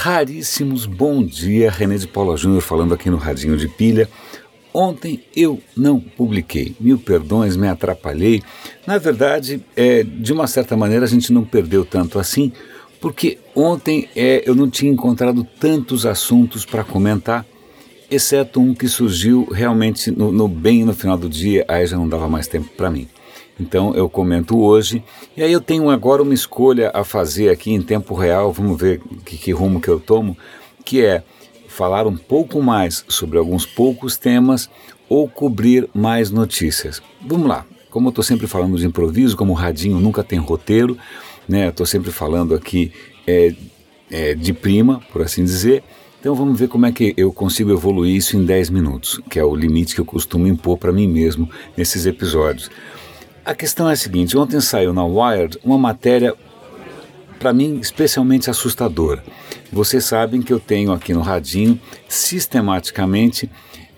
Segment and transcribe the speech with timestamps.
[0.00, 0.86] raríssimos.
[0.86, 4.08] Bom dia, René de Paula Júnior falando aqui no Radinho de Pilha.
[4.72, 8.40] Ontem eu não publiquei, mil perdões, me atrapalhei.
[8.86, 12.52] Na verdade, é, de uma certa maneira a gente não perdeu tanto assim,
[13.00, 17.44] porque ontem é, eu não tinha encontrado tantos assuntos para comentar,
[18.08, 22.08] exceto um que surgiu realmente no, no bem no final do dia, aí já não
[22.08, 23.08] dava mais tempo para mim.
[23.58, 25.02] Então eu comento hoje.
[25.36, 29.00] E aí eu tenho agora uma escolha a fazer aqui em tempo real, vamos ver
[29.24, 30.36] que, que rumo que eu tomo,
[30.84, 31.22] que é
[31.66, 34.68] falar um pouco mais sobre alguns poucos temas
[35.08, 37.00] ou cobrir mais notícias.
[37.24, 37.64] Vamos lá.
[37.90, 40.98] Como eu estou sempre falando de improviso, como o radinho nunca tem roteiro,
[41.48, 41.68] né?
[41.68, 42.92] Estou sempre falando aqui
[43.26, 43.54] é,
[44.10, 45.82] é, de prima, por assim dizer.
[46.20, 49.44] Então vamos ver como é que eu consigo evoluir isso em 10 minutos, que é
[49.44, 52.70] o limite que eu costumo impor para mim mesmo nesses episódios.
[53.48, 56.34] A questão é a seguinte: ontem saiu na Wired uma matéria,
[57.38, 59.24] para mim, especialmente assustadora.
[59.72, 63.50] Vocês sabem que eu tenho aqui no Radinho, sistematicamente,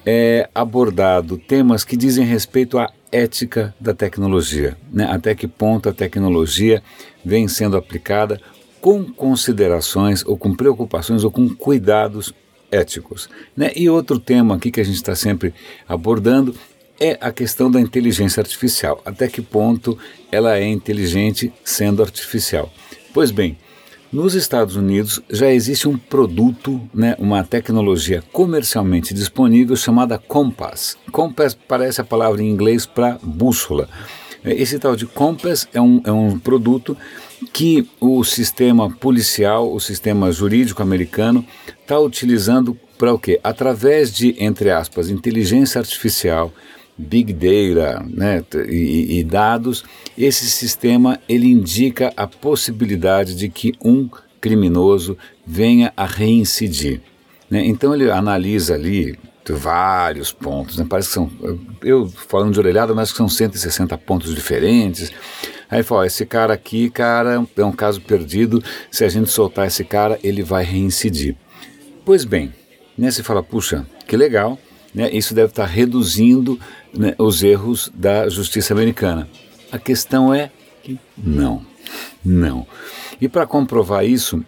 [0.07, 5.09] é, abordado temas que dizem respeito à ética da tecnologia, né?
[5.11, 6.81] até que ponto a tecnologia
[7.25, 8.41] vem sendo aplicada
[8.81, 12.33] com considerações ou com preocupações ou com cuidados
[12.70, 13.29] éticos.
[13.57, 13.73] Né?
[13.75, 15.53] E outro tema aqui que a gente está sempre
[15.89, 16.55] abordando
[17.01, 19.01] é a questão da inteligência artificial.
[19.05, 19.98] Até que ponto
[20.31, 22.70] ela é inteligente sendo artificial?
[23.15, 23.57] Pois bem,
[24.12, 30.97] nos Estados Unidos já existe um produto, né, uma tecnologia comercialmente disponível chamada Compass.
[31.11, 33.89] Compass parece a palavra em inglês para bússola.
[34.45, 36.97] Esse tal de Compass é um, é um produto
[37.53, 41.45] que o sistema policial, o sistema jurídico americano,
[41.81, 43.39] está utilizando para o quê?
[43.42, 46.53] Através de, entre aspas, inteligência artificial,
[47.01, 49.84] big data né, e, e, dados,
[50.17, 54.09] esse sistema ele indica a possibilidade de que um
[54.41, 57.01] criminoso venha a reincidir.
[57.51, 57.67] Né?
[57.67, 60.86] Então ele analisa ali vários pontos, né?
[60.89, 61.30] parece que são,
[61.83, 65.13] eu falando de orelhada, mas que são 160 pontos diferentes.
[65.69, 69.85] Aí fala, esse cara aqui, cara, é um caso perdido, se a gente soltar esse
[69.85, 71.36] cara, ele vai reincidir.
[72.05, 72.53] Pois bem,
[72.97, 74.58] né, você fala, puxa, que legal,
[74.95, 76.58] né, isso deve estar reduzindo
[76.92, 79.28] né, os erros da justiça americana.
[79.70, 80.51] A questão é
[80.83, 81.64] que não,
[82.24, 82.67] não.
[83.20, 84.45] E para comprovar isso,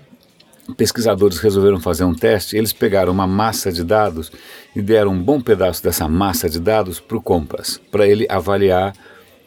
[0.76, 2.56] pesquisadores resolveram fazer um teste.
[2.56, 4.32] Eles pegaram uma massa de dados
[4.74, 8.92] e deram um bom pedaço dessa massa de dados para o Compass, para ele avaliar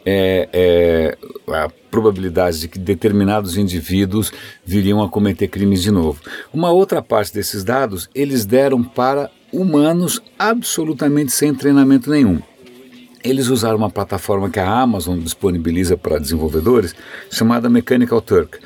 [0.06, 1.18] é, é,
[1.52, 4.32] a probabilidade de que determinados indivíduos
[4.64, 6.22] viriam a cometer crimes de novo.
[6.54, 12.40] Uma outra parte desses dados eles deram para humanos absolutamente sem treinamento nenhum.
[13.24, 16.94] Eles usaram uma plataforma que a Amazon disponibiliza para desenvolvedores,
[17.32, 18.60] chamada Mechanical Turk,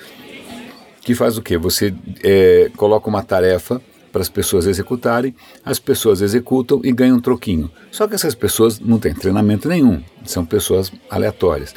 [1.01, 1.57] que faz o quê?
[1.57, 5.33] Você é, coloca uma tarefa para as pessoas executarem,
[5.63, 7.71] as pessoas executam e ganham um troquinho.
[7.91, 11.73] Só que essas pessoas não têm treinamento nenhum, são pessoas aleatórias.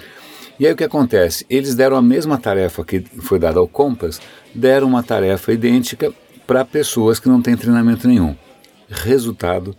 [0.59, 1.47] E aí o que acontece?
[1.49, 4.21] Eles deram a mesma tarefa que foi dada ao Compass,
[4.55, 6.13] deram uma tarefa idêntica
[6.47, 8.37] para pessoas que não têm treinamento nenhum.
[8.93, 9.75] Resultado: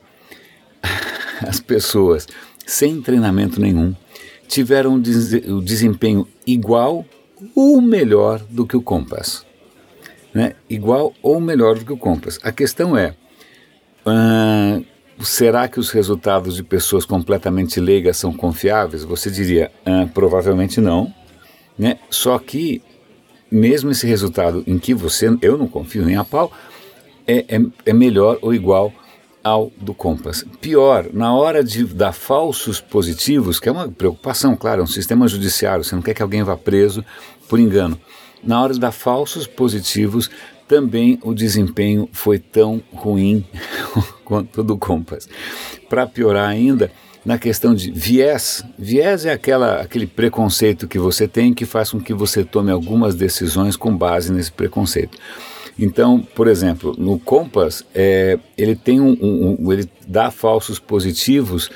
[1.47, 2.27] as pessoas
[2.65, 3.95] sem treinamento nenhum
[4.47, 7.05] tiveram o desempenho igual
[7.55, 9.45] ou melhor do que o Compass.
[10.33, 10.55] Né?
[10.69, 12.39] Igual ou melhor do que o Compass.
[12.43, 13.15] A questão é:
[14.05, 14.85] uh,
[15.23, 19.03] será que os resultados de pessoas completamente leigas são confiáveis?
[19.03, 21.13] Você diria: uh, provavelmente não.
[21.77, 21.97] Né?
[22.09, 22.81] Só que,
[23.51, 26.51] mesmo esse resultado em que você, eu não confio nem a pau,
[27.25, 28.93] é, é, é melhor ou igual
[29.43, 30.45] ao do Compass.
[30.61, 35.27] Pior, na hora de dar falsos positivos, que é uma preocupação, claro, é um sistema
[35.27, 37.03] judiciário, você não quer que alguém vá preso
[37.49, 37.99] por engano.
[38.43, 40.29] Na hora de dar falsos positivos,
[40.67, 43.45] também o desempenho foi tão ruim
[44.23, 45.27] quanto o do Compass.
[45.89, 46.91] Para piorar ainda,
[47.25, 51.99] na questão de viés, viés é aquela, aquele preconceito que você tem que faz com
[51.99, 55.17] que você tome algumas decisões com base nesse preconceito.
[55.77, 61.69] Então, por exemplo, no Compass, é, ele tem um, um, um, ele dá falsos positivos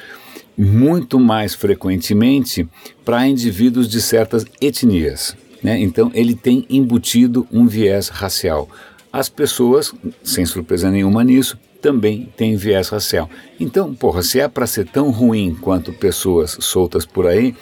[0.58, 2.68] muito mais frequentemente
[3.06, 5.36] para indivíduos de certas etnias.
[5.64, 5.80] Né?
[5.80, 8.70] Então, ele tem embutido um viés racial.
[9.12, 13.30] As pessoas, sem surpresa nenhuma nisso, também têm viés racial.
[13.60, 17.56] Então, porra, se é para ser tão ruim quanto pessoas soltas por aí,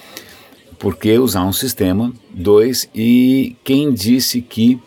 [0.79, 2.13] por que usar um sistema?
[2.31, 4.79] Dois, e quem disse que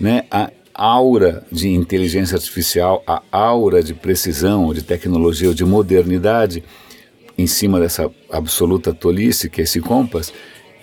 [0.00, 6.62] né, a aura de inteligência artificial, a aura de precisão, de tecnologia ou de modernidade
[7.38, 10.32] em cima dessa absoluta tolice que é esse Compass,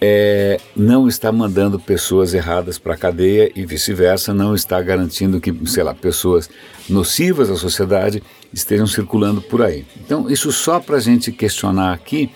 [0.06, 5.56] é, não está mandando pessoas erradas para a cadeia e vice-versa, não está garantindo que,
[5.66, 6.50] sei lá, pessoas
[6.90, 8.22] nocivas à sociedade
[8.54, 9.86] estejam circulando por aí.
[9.96, 12.30] Então, isso só para a gente questionar aqui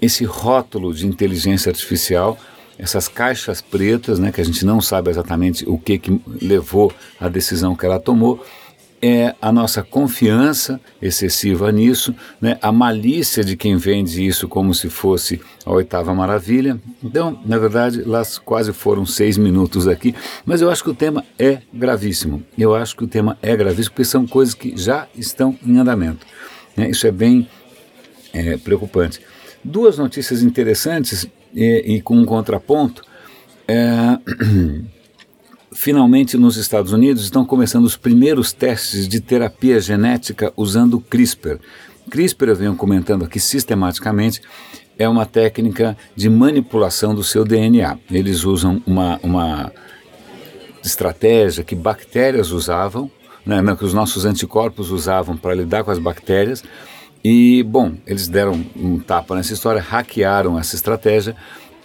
[0.00, 2.38] esse rótulo de inteligência artificial,
[2.80, 7.28] essas caixas pretas, né, que a gente não sabe exatamente o que, que levou à
[7.28, 8.44] decisão que ela tomou,
[9.02, 12.58] é a nossa confiança excessiva nisso, né?
[12.60, 16.78] a malícia de quem vende isso como se fosse a oitava maravilha.
[17.02, 21.24] Então, na verdade, lá quase foram seis minutos aqui, mas eu acho que o tema
[21.38, 22.42] é gravíssimo.
[22.58, 26.26] Eu acho que o tema é gravíssimo porque são coisas que já estão em andamento.
[26.76, 26.90] Né?
[26.90, 27.48] Isso é bem
[28.34, 29.18] é, preocupante.
[29.64, 33.02] Duas notícias interessantes e, e com um contraponto.
[33.66, 34.18] É,
[35.72, 41.60] Finalmente, nos Estados Unidos, estão começando os primeiros testes de terapia genética usando CRISPR.
[42.10, 44.42] CRISPR, eu venho comentando aqui sistematicamente,
[44.98, 47.96] é uma técnica de manipulação do seu DNA.
[48.10, 49.72] Eles usam uma, uma
[50.84, 53.08] estratégia que bactérias usavam,
[53.46, 56.64] né, que os nossos anticorpos usavam para lidar com as bactérias.
[57.22, 61.36] E, bom, eles deram um tapa nessa história, hackearam essa estratégia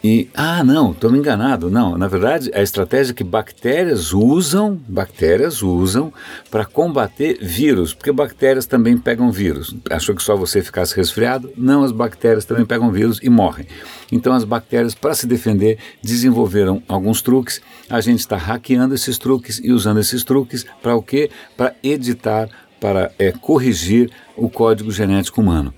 [0.07, 1.67] e, ah, não, estou me enganado.
[1.67, 6.13] Não, na verdade, a estratégia que bactérias usam, bactérias usam
[6.51, 9.75] para combater vírus, porque bactérias também pegam vírus.
[9.89, 11.51] Achou que só você ficasse resfriado?
[11.57, 13.65] Não, as bactérias também pegam vírus e morrem.
[14.11, 17.59] Então, as bactérias, para se defender, desenvolveram alguns truques.
[17.89, 21.31] A gente está hackeando esses truques e usando esses truques para o quê?
[21.57, 22.47] Para editar,
[22.85, 25.73] para é, corrigir o código genético humano.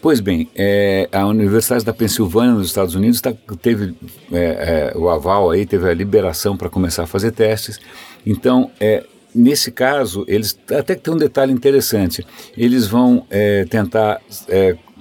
[0.00, 3.96] Pois bem, é, a Universidade da Pensilvânia, nos Estados Unidos, tá, teve
[4.30, 7.80] é, é, o aval aí, teve a liberação para começar a fazer testes.
[8.24, 9.04] Então, é,
[9.34, 12.24] nesse caso, eles até que tem um detalhe interessante.
[12.56, 14.20] Eles vão é, tentar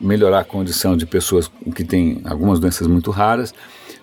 [0.02, 3.54] melhorar a condição de pessoas que têm algumas doenças muito raras,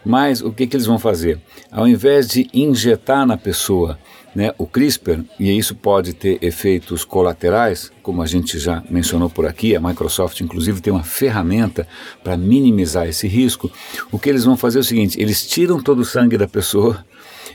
[0.04, 1.40] mas o que, que eles vão fazer?
[1.72, 3.98] Ao invés de injetar na pessoa
[4.34, 9.46] né, o CRISPR, e isso pode ter efeitos colaterais, como a gente já mencionou por
[9.46, 11.86] aqui, a Microsoft inclusive tem uma ferramenta
[12.24, 13.70] para minimizar esse risco.
[14.10, 17.04] O que eles vão fazer é o seguinte: eles tiram todo o sangue da pessoa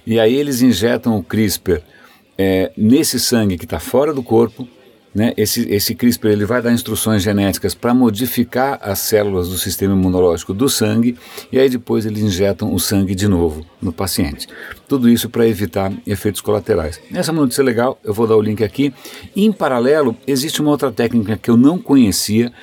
[0.05, 1.81] e aí eles injetam o CRISPR
[2.37, 4.67] é, nesse sangue que está fora do corpo
[5.17, 9.95] né, esse, esse CRISPR ele vai dar instruções genéticas para modificar as células do sistema
[9.95, 11.17] imunológico do sangue
[11.51, 14.45] e aí depois eles injetam o sangue de novo no paciente.
[14.87, 17.01] Tudo isso para evitar efeitos colaterais.
[17.11, 18.93] Essa é notícia legal, eu vou dar o link aqui.
[19.35, 22.53] Em paralelo, existe uma outra técnica que eu não conhecia,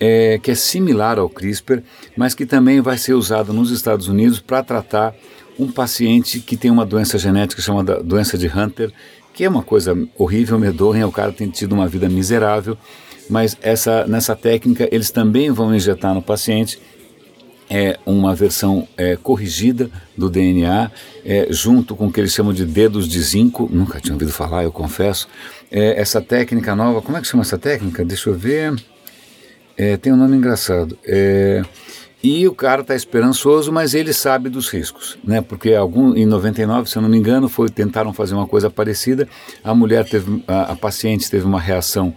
[0.00, 1.80] é, que é similar ao CRISPR,
[2.16, 5.14] mas que também vai ser usada nos Estados Unidos para tratar
[5.56, 8.92] um paciente que tem uma doença genética chamada doença de Hunter
[9.32, 12.76] que é uma coisa horrível, medonha, o cara tem tido uma vida miserável,
[13.28, 16.78] mas essa, nessa técnica eles também vão injetar no paciente
[17.70, 20.90] é uma versão é, corrigida do DNA,
[21.24, 24.64] é, junto com o que eles chamam de dedos de zinco, nunca tinha ouvido falar,
[24.64, 25.28] eu confesso.
[25.70, 28.04] É, essa técnica nova, como é que chama essa técnica?
[28.04, 28.74] Deixa eu ver.
[29.76, 30.98] É, tem um nome engraçado.
[31.04, 31.62] É,
[32.22, 35.40] e o cara está esperançoso, mas ele sabe dos riscos, né?
[35.40, 39.26] Porque algum, em 99, se eu não me engano, foi tentaram fazer uma coisa parecida.
[39.64, 42.14] A mulher teve, a, a paciente teve uma reação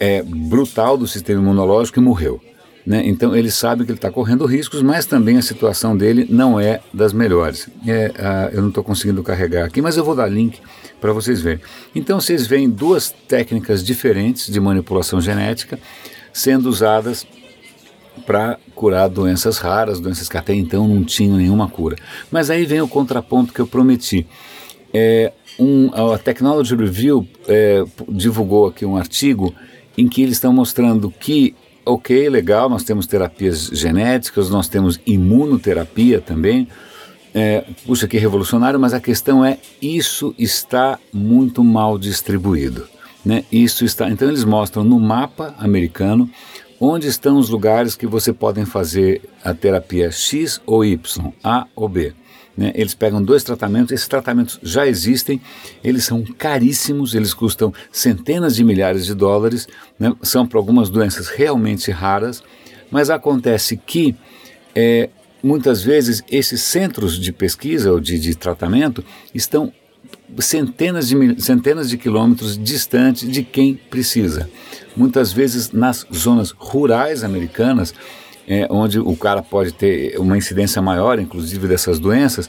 [0.00, 2.40] é, brutal do sistema imunológico e morreu.
[2.84, 3.02] Né?
[3.04, 6.80] Então ele sabe que ele está correndo riscos, mas também a situação dele não é
[6.92, 7.68] das melhores.
[7.86, 10.58] É, a, eu não estou conseguindo carregar aqui, mas eu vou dar link
[11.00, 11.60] para vocês verem.
[11.94, 15.78] Então vocês veem duas técnicas diferentes de manipulação genética
[16.32, 17.26] sendo usadas
[18.18, 21.96] para curar doenças raras, doenças que até então não tinham nenhuma cura.
[22.30, 24.26] Mas aí vem o contraponto que eu prometi.
[24.92, 29.54] É, um, a Technology Review é, divulgou aqui um artigo
[29.96, 36.20] em que eles estão mostrando que, ok, legal, nós temos terapias genéticas, nós temos imunoterapia
[36.20, 36.68] também,
[37.34, 42.86] é, puxa que revolucionário, mas a questão é, isso está muito mal distribuído.
[43.24, 43.44] Né?
[43.50, 46.30] Isso está, então eles mostram no mapa americano
[46.80, 51.88] onde estão os lugares que você podem fazer a terapia X ou Y, A ou
[51.88, 52.12] B.
[52.56, 52.72] Né?
[52.74, 55.40] Eles pegam dois tratamentos, esses tratamentos já existem,
[55.82, 59.68] eles são caríssimos, eles custam centenas de milhares de dólares,
[59.98, 60.12] né?
[60.22, 62.42] são para algumas doenças realmente raras,
[62.90, 64.16] mas acontece que
[64.74, 65.08] é,
[65.42, 69.04] muitas vezes esses centros de pesquisa ou de, de tratamento
[69.34, 69.72] estão
[70.38, 74.48] centenas de, centenas de quilômetros distante de quem precisa.
[74.96, 77.94] Muitas vezes nas zonas rurais americanas,
[78.46, 82.48] é, onde o cara pode ter uma incidência maior, inclusive dessas doenças,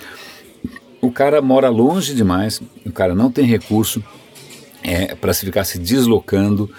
[1.01, 4.03] o cara mora longe demais, o cara não tem recurso
[4.83, 6.69] é, para se ficar se deslocando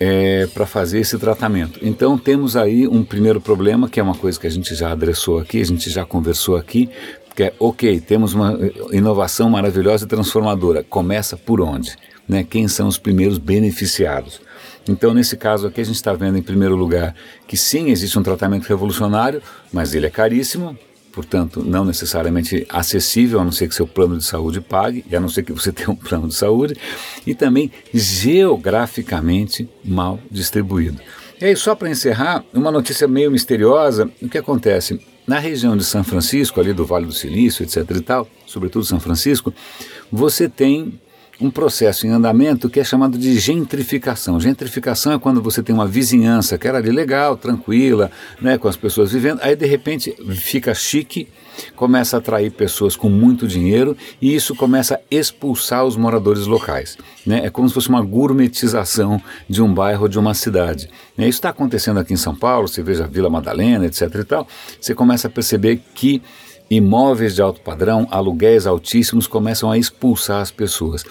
[0.00, 1.78] é, para fazer esse tratamento.
[1.82, 5.38] Então temos aí um primeiro problema, que é uma coisa que a gente já adressou
[5.38, 6.90] aqui, a gente já conversou aqui,
[7.36, 8.58] que é, ok, temos uma
[8.90, 11.96] inovação maravilhosa e transformadora, começa por onde?
[12.28, 12.44] Né?
[12.44, 14.40] Quem são os primeiros beneficiados?
[14.88, 17.14] Então, nesse caso aqui, a gente está vendo, em primeiro lugar,
[17.46, 19.40] que sim, existe um tratamento revolucionário,
[19.72, 20.76] mas ele é caríssimo,
[21.12, 25.20] portanto, não necessariamente acessível, a não ser que seu plano de saúde pague, e a
[25.20, 26.74] não ser que você tenha um plano de saúde,
[27.26, 31.00] e também geograficamente mal distribuído.
[31.40, 35.00] E aí, só para encerrar, uma notícia meio misteriosa: o que acontece?
[35.26, 37.88] Na região de São Francisco, ali do Vale do Silício, etc.
[37.96, 39.54] e tal, sobretudo São Francisco,
[40.10, 41.00] você tem
[41.42, 44.38] um processo em andamento que é chamado de gentrificação.
[44.38, 48.76] Gentrificação é quando você tem uma vizinhança que era ali legal, tranquila, né, com as
[48.76, 51.28] pessoas vivendo, aí de repente fica chique,
[51.74, 56.96] começa a atrair pessoas com muito dinheiro e isso começa a expulsar os moradores locais.
[57.26, 57.44] Né?
[57.44, 60.88] É como se fosse uma gourmetização de um bairro ou de uma cidade.
[61.16, 61.28] Né?
[61.28, 64.02] Isso está acontecendo aqui em São Paulo, você veja a Vila Madalena, etc.
[64.14, 64.46] e tal,
[64.80, 66.22] você começa a perceber que
[66.70, 71.04] imóveis de alto padrão, aluguéis altíssimos começam a expulsar as pessoas.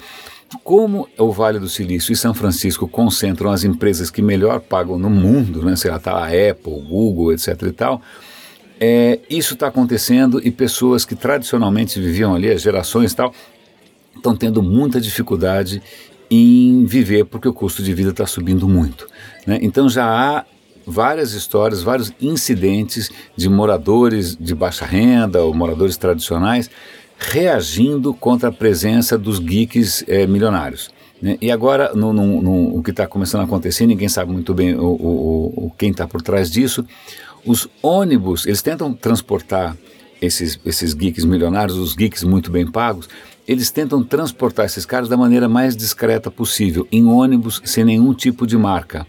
[0.62, 5.08] Como o Vale do Silício e São Francisco concentram as empresas que melhor pagam no
[5.08, 8.02] mundo, né, sei lá, tá a Apple, Google, etc e tal,
[8.78, 13.32] é, isso está acontecendo e pessoas que tradicionalmente viviam ali, as gerações e tal,
[14.14, 15.80] estão tendo muita dificuldade
[16.30, 19.06] em viver porque o custo de vida está subindo muito.
[19.46, 19.58] Né?
[19.62, 20.44] Então já há
[20.86, 26.70] várias histórias, vários incidentes de moradores de baixa renda ou moradores tradicionais
[27.18, 30.90] reagindo contra a presença dos geeks é, milionários.
[31.20, 31.38] Né?
[31.40, 34.74] E agora, no, no, no, o que está começando a acontecer, ninguém sabe muito bem
[34.74, 36.84] o, o, o quem está por trás disso.
[37.44, 39.76] Os ônibus, eles tentam transportar
[40.20, 43.08] esses, esses geeks milionários, os geeks muito bem pagos,
[43.46, 48.46] eles tentam transportar esses caras da maneira mais discreta possível, em ônibus sem nenhum tipo
[48.46, 49.06] de marca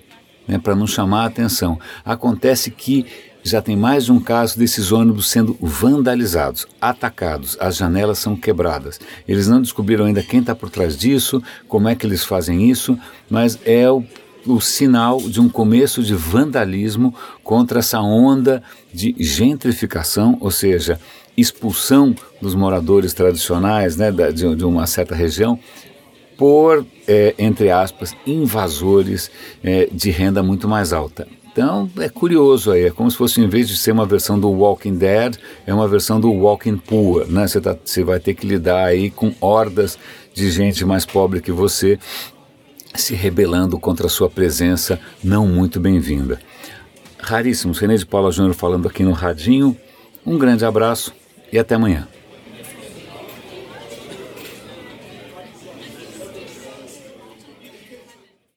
[0.47, 1.79] né, para não chamar a atenção.
[2.05, 3.05] Acontece que
[3.43, 8.99] já tem mais de um caso desses ônibus sendo vandalizados, atacados, as janelas são quebradas.
[9.27, 12.97] Eles não descobriram ainda quem está por trás disso, como é que eles fazem isso,
[13.29, 14.03] mas é o,
[14.47, 20.97] o sinal de um começo de vandalismo contra essa onda de gentrificação, ou seja,
[21.35, 25.59] expulsão dos moradores tradicionais né, de, de uma certa região
[26.43, 29.31] por, é, entre aspas, invasores
[29.63, 31.25] é, de renda muito mais alta.
[31.49, 34.49] Então é curioso aí, é como se fosse, em vez de ser uma versão do
[34.49, 37.47] Walking Dead, é uma versão do Walking Poor, né?
[37.47, 39.97] Você, tá, vai ter que lidar aí com hordas
[40.33, 41.97] de gente mais pobre que você
[42.93, 46.41] se rebelando contra a sua presença não muito bem-vinda.
[47.19, 49.77] Raríssimos, René de Paula Júnior falando aqui no Radinho.
[50.25, 51.13] Um grande abraço
[51.53, 52.05] e até amanhã.